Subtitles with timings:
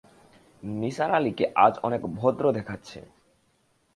[0.63, 2.99] নিসার আলিকে আজ অনেক ভদ্র দেখাচ্ছে।